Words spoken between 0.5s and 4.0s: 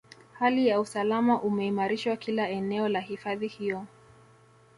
ya usalama imeimarishwa kila eneo la hifadhi hiyo